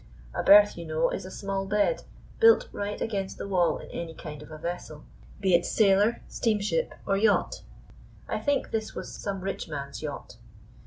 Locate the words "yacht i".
7.17-8.39